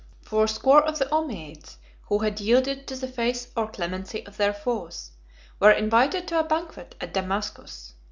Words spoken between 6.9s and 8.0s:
at Damascus.